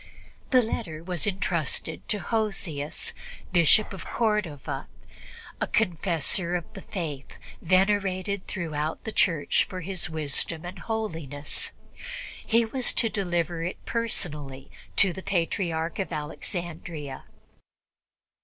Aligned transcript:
The 0.49 0.63
letter 0.63 1.03
was 1.03 1.27
entrusted 1.27 2.09
to 2.09 2.17
Hosius, 2.17 3.13
Bishop 3.51 3.93
of 3.93 4.03
Cordova, 4.03 4.87
a 5.61 5.67
confessor 5.67 6.55
of 6.55 6.65
the 6.73 6.81
Faith, 6.81 7.33
venerated 7.61 8.47
throughout 8.47 9.03
the 9.03 9.11
Church 9.11 9.63
for 9.63 9.81
his 9.81 10.09
wisdom 10.09 10.65
and 10.65 10.79
holiness. 10.79 11.71
He 12.43 12.65
was 12.65 12.93
to 12.93 13.09
deliver 13.09 13.63
it 13.63 13.77
personally 13.85 14.71
to 14.95 15.13
the 15.13 15.21
Patriarch 15.21 15.99
of 15.99 16.11
Alexandria. 16.11 17.25